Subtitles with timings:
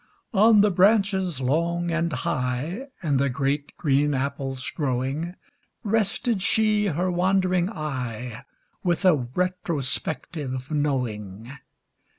[0.33, 5.35] On the branches long and high, And the great green apples growing,
[5.83, 8.43] Rested she her wandering eye,
[8.83, 11.51] With a retrospective knowing.